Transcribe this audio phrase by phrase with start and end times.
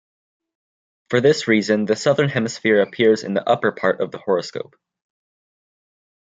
[1.11, 4.73] For this reason the southern hemisphere appears in the upper part of the horoscope.